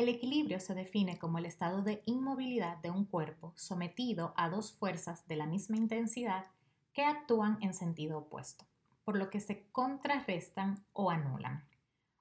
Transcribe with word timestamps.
El 0.00 0.08
equilibrio 0.08 0.60
se 0.60 0.74
define 0.74 1.18
como 1.18 1.36
el 1.36 1.44
estado 1.44 1.82
de 1.82 2.02
inmovilidad 2.06 2.78
de 2.78 2.90
un 2.90 3.04
cuerpo 3.04 3.52
sometido 3.54 4.32
a 4.34 4.48
dos 4.48 4.72
fuerzas 4.72 5.28
de 5.28 5.36
la 5.36 5.44
misma 5.44 5.76
intensidad 5.76 6.46
que 6.94 7.04
actúan 7.04 7.58
en 7.60 7.74
sentido 7.74 8.16
opuesto, 8.16 8.64
por 9.04 9.18
lo 9.18 9.28
que 9.28 9.40
se 9.40 9.66
contrarrestan 9.72 10.86
o 10.94 11.10
anulan. 11.10 11.68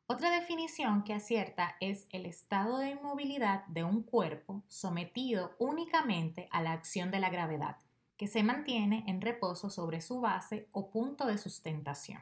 Otra 0.07 0.29
definición 0.29 1.05
que 1.05 1.13
acierta 1.13 1.77
es 1.79 2.05
el 2.09 2.25
estado 2.25 2.79
de 2.79 2.89
inmovilidad 2.89 3.65
de 3.67 3.85
un 3.85 4.03
cuerpo 4.03 4.61
sometido 4.67 5.55
únicamente 5.57 6.49
a 6.51 6.61
la 6.61 6.73
acción 6.73 7.11
de 7.11 7.21
la 7.21 7.29
gravedad, 7.29 7.77
que 8.17 8.27
se 8.27 8.43
mantiene 8.43 9.05
en 9.07 9.21
reposo 9.21 9.69
sobre 9.69 10.01
su 10.01 10.19
base 10.19 10.67
o 10.73 10.91
punto 10.91 11.25
de 11.27 11.37
sustentación. 11.37 12.19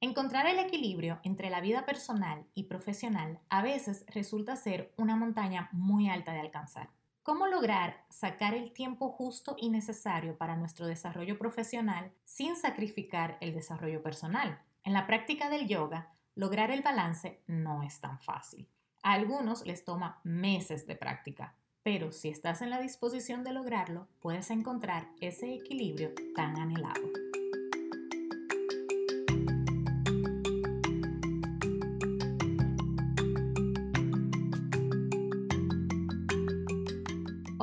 Encontrar 0.00 0.46
el 0.46 0.60
equilibrio 0.60 1.18
entre 1.24 1.50
la 1.50 1.60
vida 1.60 1.84
personal 1.84 2.46
y 2.54 2.64
profesional 2.64 3.40
a 3.48 3.62
veces 3.62 4.04
resulta 4.06 4.54
ser 4.54 4.94
una 4.96 5.16
montaña 5.16 5.68
muy 5.72 6.08
alta 6.08 6.32
de 6.32 6.38
alcanzar. 6.38 6.90
¿Cómo 7.24 7.48
lograr 7.48 8.04
sacar 8.08 8.54
el 8.54 8.72
tiempo 8.72 9.10
justo 9.10 9.56
y 9.58 9.70
necesario 9.70 10.38
para 10.38 10.56
nuestro 10.56 10.86
desarrollo 10.86 11.36
profesional 11.36 12.12
sin 12.24 12.54
sacrificar 12.54 13.38
el 13.40 13.52
desarrollo 13.52 14.00
personal? 14.00 14.62
En 14.84 14.92
la 14.92 15.04
práctica 15.08 15.50
del 15.50 15.66
yoga, 15.66 16.12
lograr 16.36 16.70
el 16.70 16.82
balance 16.82 17.42
no 17.48 17.82
es 17.82 18.00
tan 18.00 18.20
fácil. 18.20 18.68
A 19.02 19.14
algunos 19.14 19.66
les 19.66 19.84
toma 19.84 20.20
meses 20.22 20.86
de 20.86 20.94
práctica, 20.94 21.56
pero 21.82 22.12
si 22.12 22.28
estás 22.28 22.62
en 22.62 22.70
la 22.70 22.80
disposición 22.80 23.42
de 23.42 23.52
lograrlo, 23.52 24.06
puedes 24.20 24.50
encontrar 24.52 25.08
ese 25.20 25.52
equilibrio 25.54 26.12
tan 26.36 26.56
anhelado. 26.56 27.27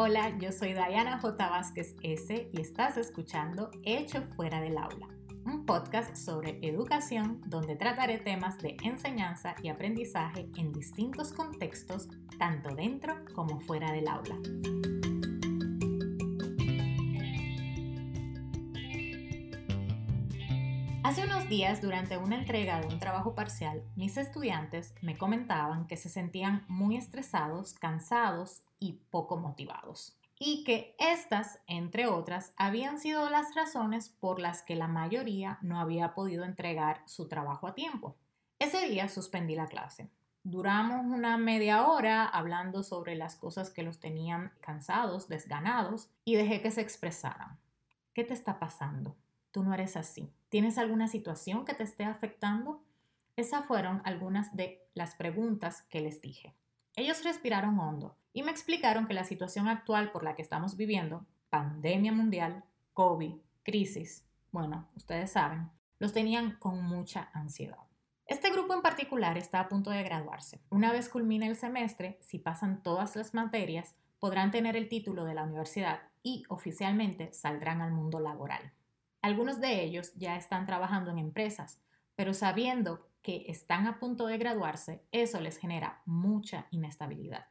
Hola, 0.08 0.38
yo 0.38 0.52
soy 0.52 0.74
Diana 0.74 1.18
J. 1.18 1.50
Vázquez 1.50 1.96
S. 2.04 2.50
y 2.54 2.62
estás 2.62 2.96
escuchando 2.96 3.72
Hecho 3.82 4.22
Fuera 4.36 4.62
del 4.62 4.78
Aula, 4.78 5.08
un 5.48 5.66
podcast 5.66 6.16
sobre 6.16 6.60
educación 6.62 7.42
donde 7.48 7.76
trataré 7.76 8.20
temas 8.20 8.60
de 8.60 8.78
enseñanza 8.84 9.56
y 9.64 9.70
aprendizaje 9.70 10.48
en 10.58 10.72
distintos 10.72 11.34
contextos, 11.34 12.08
tanto 12.38 12.76
dentro 12.76 13.16
como 13.34 13.60
fuera 13.62 13.92
del 13.92 14.08
aula. 14.08 14.36
Hace 21.06 21.24
unos 21.24 21.48
días, 21.48 21.84
durante 21.84 22.18
una 22.18 22.36
entrega 22.36 22.82
de 22.82 22.88
un 22.88 22.98
trabajo 22.98 23.36
parcial, 23.36 23.84
mis 23.96 24.18
estudiantes 24.18 24.96
me 25.04 25.16
comentaban 25.16 25.86
que 25.86 25.98
se 25.98 26.10
sentían 26.10 26.66
muy 26.68 26.98
estresados, 26.98 27.76
cansados 27.76 28.64
y 28.80 28.94
poco 29.12 29.38
motivados. 29.38 30.18
Y 30.40 30.64
que 30.64 30.96
estas, 30.98 31.60
entre 31.68 32.08
otras, 32.08 32.54
habían 32.58 32.98
sido 32.98 33.30
las 33.30 33.54
razones 33.54 34.10
por 34.10 34.40
las 34.40 34.64
que 34.64 34.76
la 34.76 34.88
mayoría 34.88 35.60
no 35.62 35.80
había 35.80 36.16
podido 36.16 36.44
entregar 36.44 37.04
su 37.06 37.28
trabajo 37.28 37.68
a 37.68 37.76
tiempo. 37.76 38.16
Ese 38.58 38.90
día 38.90 39.08
suspendí 39.08 39.54
la 39.54 39.68
clase. 39.68 40.10
Duramos 40.44 41.06
una 41.06 41.38
media 41.38 41.86
hora 41.86 42.26
hablando 42.26 42.82
sobre 42.82 43.14
las 43.14 43.36
cosas 43.36 43.70
que 43.70 43.84
los 43.84 44.00
tenían 44.00 44.54
cansados, 44.60 45.28
desganados, 45.28 46.10
y 46.24 46.34
dejé 46.34 46.64
que 46.64 46.72
se 46.72 46.82
expresaran. 46.82 47.60
¿Qué 48.16 48.24
te 48.24 48.34
está 48.34 48.58
pasando? 48.58 49.16
Tú 49.52 49.64
no 49.64 49.72
eres 49.76 49.96
así. 49.98 50.34
¿Tienes 50.56 50.78
alguna 50.78 51.10
situación 51.10 51.66
que 51.66 51.74
te 51.74 51.84
esté 51.84 52.06
afectando? 52.06 52.82
Esas 53.36 53.66
fueron 53.66 54.02
algunas 54.06 54.56
de 54.56 54.88
las 54.94 55.14
preguntas 55.14 55.82
que 55.90 56.00
les 56.00 56.22
dije. 56.22 56.56
Ellos 56.96 57.26
respiraron 57.26 57.78
hondo 57.78 58.16
y 58.32 58.42
me 58.42 58.52
explicaron 58.52 59.06
que 59.06 59.14
la 59.14 59.26
situación 59.26 59.68
actual 59.68 60.14
por 60.14 60.24
la 60.24 60.34
que 60.34 60.42
estamos 60.42 60.78
viviendo, 60.78 61.26
pandemia 61.50 62.14
mundial, 62.14 62.64
COVID, 62.94 63.34
crisis, 63.64 64.26
bueno, 64.54 64.88
ustedes 64.96 65.32
saben, 65.32 65.72
los 66.00 66.14
tenían 66.14 66.56
con 66.58 66.82
mucha 66.82 67.30
ansiedad. 67.34 67.84
Este 68.26 68.50
grupo 68.50 68.74
en 68.74 68.82
particular 68.82 69.38
está 69.38 69.60
a 69.60 69.68
punto 69.68 69.90
de 69.90 70.04
graduarse. 70.04 70.62
Una 70.70 70.94
vez 70.94 71.10
culmine 71.10 71.48
el 71.48 71.58
semestre, 71.58 72.18
si 72.22 72.40
pasan 72.40 72.82
todas 72.82 73.18
las 73.18 73.34
materias, 73.34 73.94
podrán 74.20 74.52
tener 74.52 74.78
el 74.78 74.88
título 74.88 75.26
de 75.26 75.34
la 75.34 75.44
universidad 75.44 76.04
y 76.24 76.46
oficialmente 76.48 77.34
saldrán 77.34 77.82
al 77.82 77.92
mundo 77.92 78.22
laboral. 78.22 78.72
Algunos 79.26 79.60
de 79.60 79.82
ellos 79.82 80.14
ya 80.14 80.36
están 80.36 80.68
trabajando 80.68 81.10
en 81.10 81.18
empresas, 81.18 81.82
pero 82.16 82.36
sabiendo 82.36 83.10
que 83.24 83.46
están 83.48 83.88
a 83.88 83.98
punto 83.98 84.28
de 84.28 84.38
graduarse, 84.38 85.02
eso 85.12 85.42
les 85.42 85.58
genera 85.58 86.04
mucha 86.06 86.68
inestabilidad. 86.70 87.48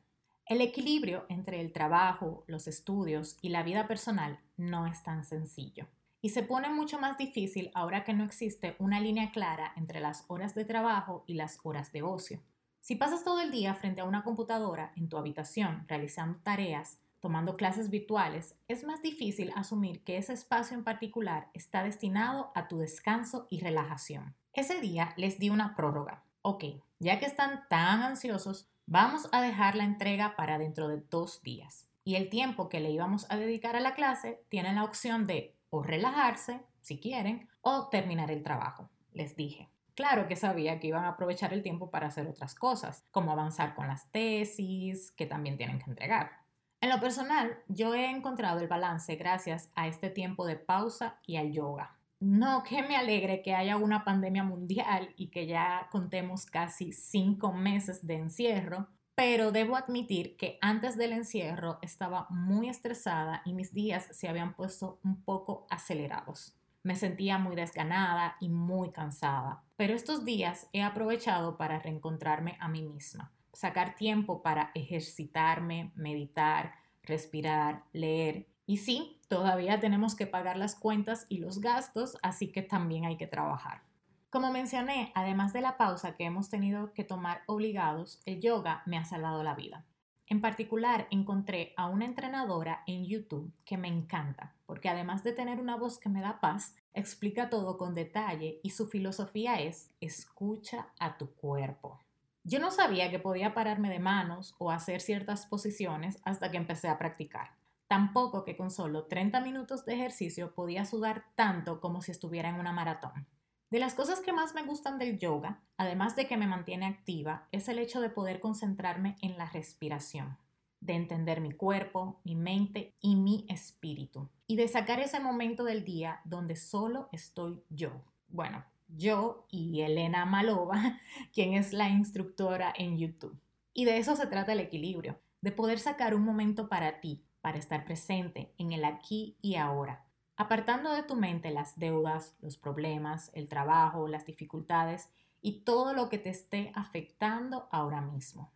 El 0.47 0.61
equilibrio 0.61 1.27
entre 1.29 1.61
el 1.61 1.73
trabajo, 1.73 2.45
los 2.47 2.69
estudios 2.69 3.39
y 3.43 3.49
la 3.49 3.65
vida 3.65 3.89
personal 3.89 4.39
no 4.57 4.87
es 4.87 5.03
tan 5.03 5.25
sencillo. 5.25 5.89
Y 6.23 6.29
se 6.29 6.45
pone 6.45 6.69
mucho 6.69 7.01
más 7.01 7.19
difícil 7.19 7.73
ahora 7.75 8.05
que 8.05 8.15
no 8.15 8.23
existe 8.23 8.77
una 8.79 9.01
línea 9.01 9.33
clara 9.33 9.73
entre 9.75 9.99
las 9.99 10.27
horas 10.29 10.55
de 10.55 10.65
trabajo 10.65 11.25
y 11.27 11.35
las 11.35 11.59
horas 11.65 11.91
de 11.91 12.05
ocio. 12.05 12.41
Si 12.79 12.95
pasas 12.95 13.25
todo 13.25 13.41
el 13.41 13.51
día 13.51 13.75
frente 13.75 14.01
a 14.01 14.05
una 14.05 14.23
computadora 14.23 14.93
en 14.95 15.09
tu 15.09 15.17
habitación 15.17 15.87
realizando 15.89 16.39
tareas, 16.39 17.01
tomando 17.25 17.57
clases 17.57 17.89
virtuales, 17.89 18.55
es 18.69 18.85
más 18.85 19.01
difícil 19.01 19.51
asumir 19.57 20.05
que 20.05 20.19
ese 20.19 20.35
espacio 20.35 20.77
en 20.77 20.85
particular 20.85 21.49
está 21.55 21.83
destinado 21.83 22.53
a 22.55 22.69
tu 22.69 22.77
descanso 22.77 23.47
y 23.49 23.61
relajación. 23.61 24.37
Ese 24.53 24.79
día 24.83 25.15
les 25.17 25.39
di 25.39 25.49
una 25.49 25.75
prórroga. 25.75 26.23
Ok, 26.43 26.65
ya 26.99 27.19
que 27.19 27.25
están 27.25 27.67
tan 27.71 28.03
ansiosos, 28.03 28.69
vamos 28.85 29.27
a 29.33 29.41
dejar 29.41 29.75
la 29.75 29.85
entrega 29.85 30.37
para 30.37 30.59
dentro 30.59 30.87
de 30.87 30.99
dos 31.09 31.43
días. 31.43 31.89
Y 32.05 32.17
el 32.17 32.29
tiempo 32.29 32.69
que 32.69 32.81
le 32.81 32.91
íbamos 32.91 33.25
a 33.31 33.37
dedicar 33.37 33.75
a 33.75 33.81
la 33.81 33.95
clase 33.95 34.45
tienen 34.51 34.75
la 34.75 34.85
opción 34.85 35.27
de 35.27 35.57
o 35.71 35.83
relajarse, 35.83 36.61
si 36.83 37.01
quieren, 37.01 37.49
o 37.63 37.89
terminar 37.89 38.31
el 38.31 38.43
trabajo, 38.43 38.91
les 39.15 39.35
dije. 39.35 39.71
Claro 39.95 40.29
que 40.29 40.37
sabía 40.37 40.79
que 40.79 40.89
iban 40.89 41.05
a 41.05 41.11
aprovechar 41.11 41.55
el 41.55 41.63
tiempo 41.63 41.91
para 41.91 42.09
hacer 42.09 42.27
otras 42.27 42.55
cosas, 42.55 43.07
como 43.11 43.33
avanzar 43.33 43.75
con 43.75 43.89
las 43.89 44.11
tesis, 44.11 45.11
que 45.13 45.25
también 45.25 45.57
tienen 45.57 45.79
que 45.79 45.89
entregar. 45.89 46.44
En 46.85 46.91
lo 46.91 47.01
personal, 47.01 47.57
yo 47.67 47.95
he 47.95 48.11
encontrado 48.11 48.61
el 48.61 48.69
balance 48.69 49.17
gracias 49.17 49.71
a 49.75 49.89
este 49.89 50.11
tiempo 50.11 50.45
de 50.45 50.57
pausa 50.57 51.19
y 51.27 51.37
al 51.37 51.51
yoga. 51.51 51.97
No 52.21 52.63
que 52.63 52.83
me 52.83 52.95
alegre 52.95 53.41
que 53.41 53.55
haya 53.55 53.79
una 53.79 54.05
pandemia 54.05 54.45
mundial 54.45 55.09
y 55.17 55.29
que 55.29 55.47
ya 55.47 55.89
contemos 55.91 56.45
casi 56.45 56.93
cinco 56.93 57.55
meses 57.55 58.07
de 58.07 58.17
encierro, 58.17 58.89
pero 59.15 59.51
debo 59.51 59.77
admitir 59.77 60.37
que 60.37 60.59
antes 60.61 60.99
del 60.99 61.15
encierro 61.15 61.79
estaba 61.81 62.27
muy 62.29 62.69
estresada 62.69 63.41
y 63.47 63.55
mis 63.55 63.73
días 63.73 64.07
se 64.11 64.29
habían 64.29 64.53
puesto 64.53 65.01
un 65.05 65.25
poco 65.25 65.67
acelerados. 65.71 66.55
Me 66.83 66.97
sentía 66.97 67.39
muy 67.39 67.57
desganada 67.57 68.37
y 68.41 68.51
muy 68.51 68.93
cansada, 68.93 69.65
pero 69.77 69.95
estos 69.95 70.27
días 70.27 70.69
he 70.75 70.83
aprovechado 70.83 71.57
para 71.57 71.79
reencontrarme 71.79 72.59
a 72.61 72.69
mí 72.69 72.83
misma, 72.83 73.33
sacar 73.55 73.95
tiempo 73.95 74.43
para 74.43 74.71
ejercitarme, 74.75 75.93
meditar, 75.95 76.75
respirar, 77.03 77.85
leer 77.93 78.47
y 78.67 78.79
sí, 78.79 79.21
todavía 79.29 79.79
tenemos 79.79 80.15
que 80.15 80.27
pagar 80.27 80.57
las 80.57 80.75
cuentas 80.75 81.27
y 81.29 81.39
los 81.39 81.61
gastos, 81.61 82.17
así 82.23 82.51
que 82.51 82.63
también 82.63 83.05
hay 83.05 83.17
que 83.17 83.27
trabajar. 83.27 83.83
Como 84.31 84.51
mencioné, 84.51 85.13
además 85.15 85.53
de 85.53 85.61
la 85.61 85.77
pausa 85.77 86.17
que 86.17 86.25
hemos 86.25 86.49
tenido 86.49 86.93
que 86.95 87.05
tomar 87.05 87.43
obligados, 87.47 88.21
el 88.25 88.41
yoga 88.41 88.83
me 88.87 88.97
ha 88.97 89.05
salvado 89.05 89.43
la 89.43 89.55
vida. 89.55 89.85
En 90.27 90.41
particular, 90.41 91.07
encontré 91.11 91.75
a 91.77 91.87
una 91.87 92.07
entrenadora 92.07 92.83
en 92.87 93.05
YouTube 93.05 93.53
que 93.67 93.77
me 93.77 93.89
encanta, 93.89 94.55
porque 94.65 94.89
además 94.89 95.23
de 95.23 95.35
tener 95.35 95.61
una 95.61 95.77
voz 95.77 95.99
que 95.99 96.09
me 96.09 96.23
da 96.23 96.41
paz, 96.41 96.75
explica 96.95 97.51
todo 97.51 97.77
con 97.77 97.93
detalle 97.93 98.61
y 98.63 98.71
su 98.71 98.87
filosofía 98.87 99.61
es 99.61 99.91
escucha 100.01 100.89
a 100.99 101.19
tu 101.19 101.35
cuerpo. 101.35 102.01
Yo 102.47 102.61
no 102.61 102.71
sabía 102.71 103.11
que 103.11 103.19
podía 103.19 103.55
pararme 103.55 103.89
de 103.89 103.99
manos 103.99 104.55
o 104.59 104.71
hacer 104.71 105.01
ciertas 105.01 105.47
posiciones 105.47 106.19
hasta 106.25 106.51
que 106.51 106.59
empecé 106.59 106.89
a 106.89 106.99
practicar. 106.99 107.57
Tampoco 107.89 108.45
que 108.45 108.55
con 108.55 108.71
solo 108.71 109.07
30 109.07 109.41
minutos 109.41 109.87
de 109.87 109.95
ejercicio 109.95 110.55
podía 110.55 110.85
sudar 110.85 111.25
tanto 111.37 111.81
como 111.81 112.03
si 112.03 112.11
estuviera 112.11 112.51
en 112.51 112.57
una 112.57 112.73
maratón. 112.73 113.27
De 113.71 113.79
las 113.79 113.95
cosas 113.95 114.21
que 114.21 114.35
más 114.35 114.55
me 114.55 114.63
gustan 114.63 114.99
del 114.99 115.19
yoga, 115.19 115.63
además 115.79 116.17
de 116.17 116.27
que 116.27 116.37
me 116.37 116.47
mantiene 116.47 116.85
activa, 116.85 117.49
es 117.51 117.67
el 117.69 117.79
hecho 117.79 118.03
de 118.03 118.11
poder 118.11 118.41
concentrarme 118.41 119.17
en 119.23 119.39
la 119.39 119.49
respiración, 119.49 120.37
de 120.81 120.93
entender 120.93 121.41
mi 121.41 121.53
cuerpo, 121.53 122.21
mi 122.25 122.37
mente 122.37 122.95
y 123.01 123.17
mi 123.17 123.47
espíritu, 123.49 124.29
y 124.47 124.57
de 124.57 124.69
sacar 124.69 125.01
ese 125.01 125.19
momento 125.19 125.65
del 125.65 125.83
día 125.83 126.21
donde 126.25 126.57
solo 126.57 127.09
estoy 127.11 127.63
yo. 127.71 128.03
Bueno, 128.29 128.65
yo 128.89 129.47
y 129.51 129.81
Elena 129.81 130.25
Malova, 130.25 131.01
quien 131.33 131.55
es 131.55 131.73
la 131.73 131.89
instructora 131.89 132.73
en 132.77 132.99
YouTube. 132.99 133.39
Y 133.73 133.85
de 133.85 133.99
eso 133.99 134.17
se 134.17 134.27
trata 134.27 134.53
el 134.53 134.61
equilibrio, 134.61 135.21
de 135.41 135.53
poder 135.53 135.79
sacar 135.79 136.15
un 136.15 136.23
momento 136.23 136.69
para 136.69 137.01
ti, 137.01 137.25
para 137.41 137.59
estar 137.59 137.85
presente 137.85 138.55
en 138.57 138.73
el 138.73 138.85
aquí 138.85 139.37
y 139.43 139.57
ahora, 139.57 140.05
apartando 140.37 140.93
de 140.93 141.03
tu 141.03 141.17
mente 141.17 141.51
las 141.51 141.79
deudas, 141.79 142.37
los 142.41 142.57
problemas, 142.57 143.31
el 143.35 143.49
trabajo, 143.49 144.09
las 144.09 144.27
dificultades 144.27 145.11
y 145.41 145.61
todo 145.61 145.93
lo 145.93 146.09
que 146.09 146.19
te 146.19 146.31
esté 146.31 146.73
afectando 146.75 147.69
ahora 147.71 148.01
mismo. 148.01 148.53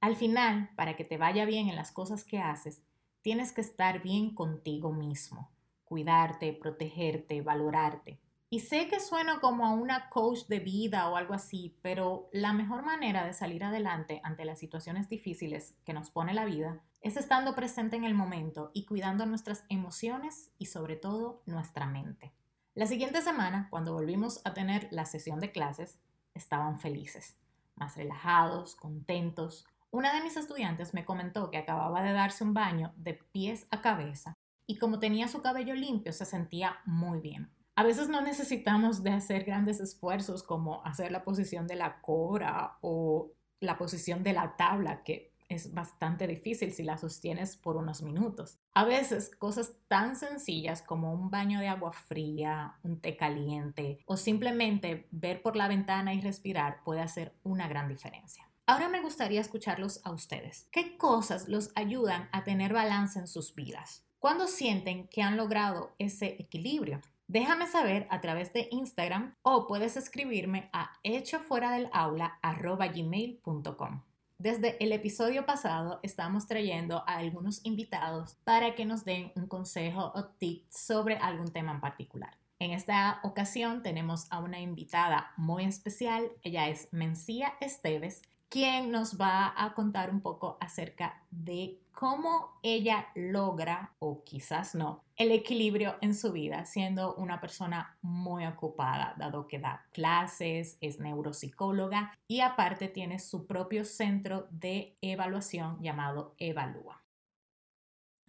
Al 0.00 0.16
final, 0.16 0.70
para 0.76 0.96
que 0.96 1.04
te 1.04 1.16
vaya 1.16 1.46
bien 1.46 1.68
en 1.68 1.76
las 1.76 1.92
cosas 1.92 2.24
que 2.24 2.38
haces, 2.38 2.82
tienes 3.22 3.52
que 3.52 3.60
estar 3.60 4.02
bien 4.02 4.34
contigo 4.34 4.92
mismo, 4.92 5.50
cuidarte, 5.84 6.52
protegerte, 6.52 7.40
valorarte. 7.40 8.20
Y 8.48 8.60
sé 8.60 8.86
que 8.86 9.00
suena 9.00 9.40
como 9.40 9.66
a 9.66 9.74
una 9.74 10.08
coach 10.08 10.46
de 10.46 10.60
vida 10.60 11.08
o 11.08 11.16
algo 11.16 11.34
así, 11.34 11.76
pero 11.82 12.28
la 12.32 12.52
mejor 12.52 12.84
manera 12.84 13.26
de 13.26 13.32
salir 13.32 13.64
adelante 13.64 14.20
ante 14.22 14.44
las 14.44 14.60
situaciones 14.60 15.08
difíciles 15.08 15.74
que 15.84 15.92
nos 15.92 16.10
pone 16.10 16.32
la 16.32 16.44
vida 16.44 16.80
es 17.00 17.16
estando 17.16 17.56
presente 17.56 17.96
en 17.96 18.04
el 18.04 18.14
momento 18.14 18.70
y 18.72 18.84
cuidando 18.84 19.26
nuestras 19.26 19.64
emociones 19.68 20.52
y 20.58 20.66
sobre 20.66 20.94
todo 20.94 21.42
nuestra 21.46 21.86
mente. 21.86 22.32
La 22.74 22.86
siguiente 22.86 23.20
semana, 23.20 23.66
cuando 23.68 23.94
volvimos 23.94 24.40
a 24.44 24.54
tener 24.54 24.86
la 24.92 25.06
sesión 25.06 25.40
de 25.40 25.50
clases, 25.50 25.98
estaban 26.34 26.78
felices, 26.78 27.36
más 27.74 27.96
relajados, 27.96 28.76
contentos. 28.76 29.66
Una 29.90 30.14
de 30.14 30.22
mis 30.22 30.36
estudiantes 30.36 30.94
me 30.94 31.04
comentó 31.04 31.50
que 31.50 31.58
acababa 31.58 32.02
de 32.02 32.12
darse 32.12 32.44
un 32.44 32.54
baño 32.54 32.92
de 32.96 33.14
pies 33.14 33.66
a 33.70 33.80
cabeza 33.80 34.34
y 34.66 34.78
como 34.78 35.00
tenía 35.00 35.26
su 35.26 35.42
cabello 35.42 35.74
limpio 35.74 36.12
se 36.12 36.24
sentía 36.24 36.76
muy 36.84 37.20
bien. 37.20 37.55
A 37.78 37.84
veces 37.84 38.08
no 38.08 38.22
necesitamos 38.22 39.02
de 39.02 39.10
hacer 39.10 39.44
grandes 39.44 39.80
esfuerzos 39.80 40.42
como 40.42 40.82
hacer 40.86 41.12
la 41.12 41.24
posición 41.24 41.66
de 41.66 41.76
la 41.76 42.00
cobra 42.00 42.78
o 42.80 43.32
la 43.60 43.76
posición 43.76 44.22
de 44.22 44.32
la 44.32 44.56
tabla, 44.56 45.02
que 45.04 45.34
es 45.50 45.74
bastante 45.74 46.26
difícil 46.26 46.72
si 46.72 46.82
la 46.82 46.96
sostienes 46.96 47.58
por 47.58 47.76
unos 47.76 48.00
minutos. 48.00 48.58
A 48.72 48.86
veces 48.86 49.30
cosas 49.36 49.74
tan 49.88 50.16
sencillas 50.16 50.80
como 50.80 51.12
un 51.12 51.30
baño 51.30 51.60
de 51.60 51.68
agua 51.68 51.92
fría, 51.92 52.78
un 52.82 52.98
té 52.98 53.14
caliente 53.14 53.98
o 54.06 54.16
simplemente 54.16 55.06
ver 55.10 55.42
por 55.42 55.54
la 55.54 55.68
ventana 55.68 56.14
y 56.14 56.22
respirar 56.22 56.82
puede 56.82 57.02
hacer 57.02 57.34
una 57.42 57.68
gran 57.68 57.88
diferencia. 57.88 58.50
Ahora 58.64 58.88
me 58.88 59.02
gustaría 59.02 59.42
escucharlos 59.42 60.00
a 60.02 60.12
ustedes. 60.12 60.66
¿Qué 60.72 60.96
cosas 60.96 61.46
los 61.46 61.72
ayudan 61.74 62.30
a 62.32 62.42
tener 62.42 62.72
balance 62.72 63.18
en 63.18 63.28
sus 63.28 63.54
vidas? 63.54 64.06
¿Cuándo 64.18 64.48
sienten 64.48 65.08
que 65.08 65.20
han 65.20 65.36
logrado 65.36 65.94
ese 65.98 66.36
equilibrio? 66.40 67.02
Déjame 67.28 67.66
saber 67.66 68.06
a 68.10 68.20
través 68.20 68.52
de 68.52 68.68
Instagram 68.70 69.34
o 69.42 69.66
puedes 69.66 69.96
escribirme 69.96 70.70
a 70.72 70.92
hechofuera-del-aula@gmail.com. 71.02 74.02
Desde 74.38 74.82
el 74.84 74.92
episodio 74.92 75.44
pasado 75.44 75.98
estamos 76.02 76.46
trayendo 76.46 77.02
a 77.08 77.16
algunos 77.16 77.64
invitados 77.64 78.36
para 78.44 78.74
que 78.74 78.84
nos 78.84 79.04
den 79.04 79.32
un 79.34 79.46
consejo 79.46 80.12
o 80.14 80.26
tip 80.26 80.70
sobre 80.70 81.16
algún 81.16 81.50
tema 81.50 81.72
en 81.72 81.80
particular. 81.80 82.36
En 82.58 82.70
esta 82.70 83.20
ocasión 83.24 83.82
tenemos 83.82 84.26
a 84.30 84.38
una 84.38 84.60
invitada 84.60 85.32
muy 85.36 85.64
especial, 85.64 86.30
ella 86.42 86.68
es 86.68 86.88
Mencía 86.92 87.54
Esteves, 87.60 88.22
quien 88.48 88.92
nos 88.92 89.20
va 89.20 89.52
a 89.56 89.74
contar 89.74 90.10
un 90.10 90.20
poco 90.20 90.58
acerca 90.60 91.22
de 91.30 91.80
cómo 91.96 92.60
ella 92.62 93.08
logra, 93.14 93.94
o 94.00 94.22
quizás 94.22 94.74
no, 94.74 95.02
el 95.16 95.32
equilibrio 95.32 95.96
en 96.02 96.14
su 96.14 96.30
vida, 96.30 96.66
siendo 96.66 97.14
una 97.14 97.40
persona 97.40 97.96
muy 98.02 98.44
ocupada, 98.44 99.14
dado 99.16 99.48
que 99.48 99.58
da 99.58 99.86
clases, 99.92 100.76
es 100.82 101.00
neuropsicóloga 101.00 102.12
y 102.28 102.40
aparte 102.40 102.88
tiene 102.88 103.18
su 103.18 103.46
propio 103.46 103.86
centro 103.86 104.46
de 104.50 104.98
evaluación 105.00 105.80
llamado 105.80 106.34
Evalúa. 106.36 107.02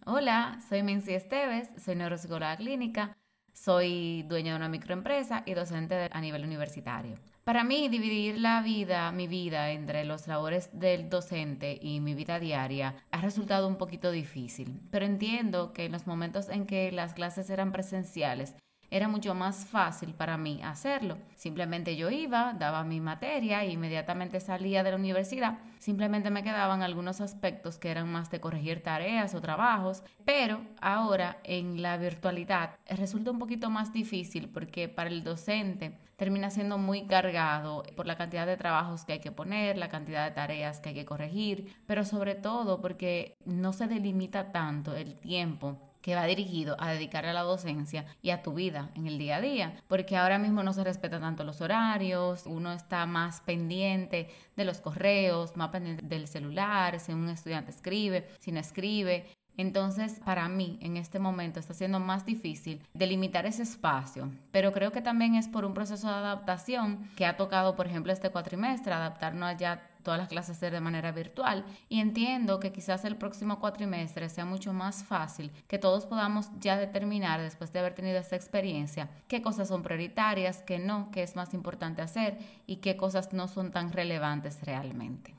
Hola, 0.06 0.60
soy 0.66 0.82
Mency 0.82 1.12
Esteves, 1.12 1.68
soy 1.76 1.94
neuropsicóloga 1.94 2.56
clínica, 2.56 3.18
soy 3.52 4.22
dueña 4.22 4.52
de 4.52 4.56
una 4.56 4.70
microempresa 4.70 5.42
y 5.44 5.52
docente 5.52 6.08
a 6.10 6.20
nivel 6.22 6.44
universitario. 6.44 7.18
Para 7.48 7.64
mí, 7.64 7.88
dividir 7.88 8.38
la 8.38 8.60
vida, 8.60 9.10
mi 9.10 9.26
vida, 9.26 9.70
entre 9.70 10.04
los 10.04 10.28
labores 10.28 10.68
del 10.78 11.08
docente 11.08 11.78
y 11.80 11.98
mi 12.00 12.12
vida 12.12 12.38
diaria 12.38 12.96
ha 13.10 13.22
resultado 13.22 13.66
un 13.68 13.78
poquito 13.78 14.10
difícil, 14.10 14.82
pero 14.90 15.06
entiendo 15.06 15.72
que 15.72 15.86
en 15.86 15.92
los 15.92 16.06
momentos 16.06 16.50
en 16.50 16.66
que 16.66 16.92
las 16.92 17.14
clases 17.14 17.48
eran 17.48 17.72
presenciales, 17.72 18.54
era 18.90 19.08
mucho 19.08 19.34
más 19.34 19.66
fácil 19.66 20.14
para 20.14 20.36
mí 20.36 20.60
hacerlo. 20.62 21.18
Simplemente 21.34 21.96
yo 21.96 22.10
iba, 22.10 22.54
daba 22.54 22.84
mi 22.84 23.00
materia 23.00 23.62
e 23.62 23.72
inmediatamente 23.72 24.40
salía 24.40 24.82
de 24.82 24.90
la 24.90 24.96
universidad. 24.96 25.58
Simplemente 25.78 26.30
me 26.30 26.42
quedaban 26.42 26.82
algunos 26.82 27.20
aspectos 27.20 27.78
que 27.78 27.90
eran 27.90 28.10
más 28.10 28.30
de 28.30 28.40
corregir 28.40 28.82
tareas 28.82 29.34
o 29.34 29.40
trabajos, 29.40 30.02
pero 30.24 30.60
ahora 30.80 31.38
en 31.44 31.82
la 31.82 31.96
virtualidad 31.96 32.76
resulta 32.88 33.30
un 33.30 33.38
poquito 33.38 33.70
más 33.70 33.92
difícil 33.92 34.48
porque 34.48 34.88
para 34.88 35.10
el 35.10 35.22
docente 35.22 35.98
termina 36.16 36.50
siendo 36.50 36.78
muy 36.78 37.06
cargado 37.06 37.84
por 37.96 38.06
la 38.06 38.16
cantidad 38.16 38.46
de 38.46 38.56
trabajos 38.56 39.04
que 39.04 39.14
hay 39.14 39.20
que 39.20 39.30
poner, 39.30 39.78
la 39.78 39.88
cantidad 39.88 40.24
de 40.24 40.34
tareas 40.34 40.80
que 40.80 40.88
hay 40.88 40.94
que 40.96 41.04
corregir, 41.04 41.76
pero 41.86 42.04
sobre 42.04 42.34
todo 42.34 42.80
porque 42.80 43.36
no 43.44 43.72
se 43.72 43.86
delimita 43.86 44.50
tanto 44.50 44.96
el 44.96 45.14
tiempo 45.14 45.87
que 46.00 46.14
va 46.14 46.24
dirigido 46.24 46.76
a 46.78 46.90
dedicar 46.90 47.26
a 47.26 47.32
la 47.32 47.42
docencia 47.42 48.06
y 48.22 48.30
a 48.30 48.42
tu 48.42 48.54
vida 48.54 48.90
en 48.94 49.06
el 49.06 49.18
día 49.18 49.36
a 49.36 49.40
día, 49.40 49.74
porque 49.88 50.16
ahora 50.16 50.38
mismo 50.38 50.62
no 50.62 50.72
se 50.72 50.84
respetan 50.84 51.22
tanto 51.22 51.44
los 51.44 51.60
horarios, 51.60 52.44
uno 52.46 52.72
está 52.72 53.06
más 53.06 53.40
pendiente 53.40 54.28
de 54.56 54.64
los 54.64 54.80
correos, 54.80 55.56
más 55.56 55.70
pendiente 55.70 56.04
del 56.04 56.28
celular, 56.28 57.00
si 57.00 57.12
un 57.12 57.28
estudiante 57.28 57.70
escribe, 57.70 58.28
si 58.38 58.52
no 58.52 58.60
escribe, 58.60 59.26
entonces, 59.58 60.20
para 60.24 60.48
mí, 60.48 60.78
en 60.80 60.96
este 60.96 61.18
momento 61.18 61.58
está 61.58 61.74
siendo 61.74 61.98
más 61.98 62.24
difícil 62.24 62.80
delimitar 62.94 63.44
ese 63.44 63.64
espacio, 63.64 64.30
pero 64.52 64.72
creo 64.72 64.92
que 64.92 65.02
también 65.02 65.34
es 65.34 65.48
por 65.48 65.64
un 65.64 65.74
proceso 65.74 66.06
de 66.06 66.14
adaptación 66.14 67.10
que 67.16 67.26
ha 67.26 67.36
tocado, 67.36 67.74
por 67.74 67.88
ejemplo, 67.88 68.12
este 68.12 68.30
cuatrimestre, 68.30 68.92
adaptarnos 68.92 69.56
ya 69.56 69.87
todas 70.02 70.18
las 70.18 70.28
clases 70.28 70.60
de 70.60 70.80
manera 70.80 71.12
virtual 71.12 71.64
y 71.88 72.00
entiendo 72.00 72.60
que 72.60 72.72
quizás 72.72 73.04
el 73.04 73.16
próximo 73.16 73.60
cuatrimestre 73.60 74.28
sea 74.28 74.44
mucho 74.44 74.72
más 74.72 75.04
fácil 75.04 75.50
que 75.66 75.78
todos 75.78 76.06
podamos 76.06 76.50
ya 76.60 76.76
determinar 76.76 77.40
después 77.40 77.72
de 77.72 77.78
haber 77.78 77.94
tenido 77.94 78.18
esta 78.18 78.36
experiencia 78.36 79.08
qué 79.28 79.42
cosas 79.42 79.68
son 79.68 79.82
prioritarias, 79.82 80.62
qué 80.62 80.78
no, 80.78 81.10
qué 81.10 81.22
es 81.22 81.36
más 81.36 81.54
importante 81.54 82.02
hacer 82.02 82.38
y 82.66 82.76
qué 82.76 82.96
cosas 82.96 83.32
no 83.32 83.48
son 83.48 83.70
tan 83.70 83.92
relevantes 83.92 84.60
realmente. 84.64 85.34